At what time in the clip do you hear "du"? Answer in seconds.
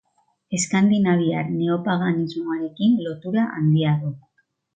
4.07-4.13